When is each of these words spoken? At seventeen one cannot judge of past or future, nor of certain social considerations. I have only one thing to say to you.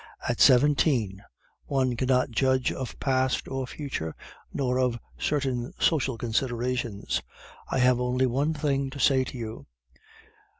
At 0.27 0.39
seventeen 0.41 1.23
one 1.67 1.95
cannot 1.95 2.31
judge 2.31 2.71
of 2.71 2.99
past 2.99 3.47
or 3.47 3.67
future, 3.67 4.15
nor 4.51 4.79
of 4.79 4.97
certain 5.19 5.73
social 5.77 6.17
considerations. 6.17 7.21
I 7.69 7.77
have 7.77 7.99
only 8.01 8.25
one 8.25 8.55
thing 8.55 8.89
to 8.89 8.99
say 8.99 9.23
to 9.23 9.37
you. 9.37 9.67